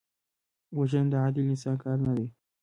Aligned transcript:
وژنه 0.77 1.09
د 1.11 1.13
عادل 1.23 1.45
انسان 1.51 1.75
کار 1.83 1.97
نه 2.05 2.11
دی 2.17 2.27